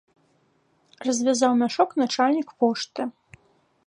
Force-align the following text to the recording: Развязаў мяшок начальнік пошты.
Развязаў 1.07 1.53
мяшок 1.61 1.89
начальнік 2.05 2.49
пошты. 2.65 3.01